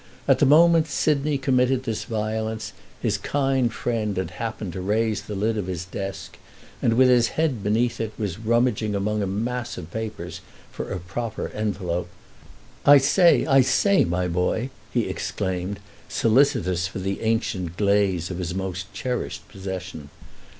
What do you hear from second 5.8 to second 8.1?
desk and, with his head beneath